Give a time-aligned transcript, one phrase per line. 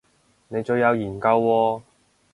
[0.47, 1.81] 你最有研究喎